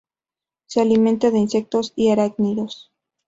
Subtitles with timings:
[0.65, 2.91] Se alimenta de insectos y arácnidos.